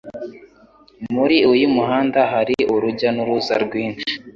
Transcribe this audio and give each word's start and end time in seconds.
Muri 1.15 1.37
uyu 1.51 1.67
muhanda 1.75 2.19
hari 2.31 2.55
urujya 2.75 3.09
n'uruza 3.13 3.53
rwinshi. 3.63 4.11